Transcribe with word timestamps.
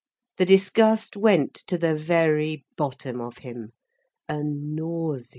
The 0.37 0.47
disgust 0.47 1.15
went 1.15 1.53
to 1.67 1.77
the 1.77 1.93
very 1.95 2.65
bottom 2.75 3.21
of 3.21 3.37
him, 3.37 3.73
a 4.27 4.43
nausea. 4.43 5.29